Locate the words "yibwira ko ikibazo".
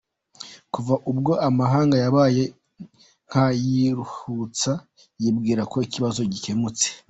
5.21-6.21